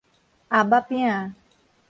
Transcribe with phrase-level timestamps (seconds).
[0.49, 1.33] 盒仔餅